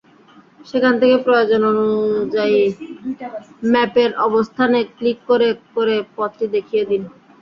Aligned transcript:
সেখান 0.65 0.93
থেকে 1.01 1.15
প্রয়োজন 1.25 1.61
অনুযায়ী 1.71 2.59
ম্যাপের 3.71 4.11
অবস্থানে 4.27 4.79
ক্লিক 4.95 5.17
করে 5.29 5.47
করে 5.75 5.95
পথটি 6.15 6.45
দেখিয়ে 6.55 6.83
দিন। 6.85 7.01